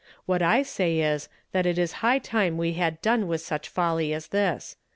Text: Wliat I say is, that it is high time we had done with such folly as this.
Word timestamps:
Wliat 0.27 0.41
I 0.41 0.63
say 0.63 0.97
is, 1.01 1.29
that 1.51 1.67
it 1.67 1.77
is 1.77 1.91
high 2.01 2.17
time 2.17 2.57
we 2.57 2.73
had 2.73 3.03
done 3.03 3.27
with 3.27 3.41
such 3.41 3.69
folly 3.69 4.13
as 4.15 4.29
this. 4.29 4.75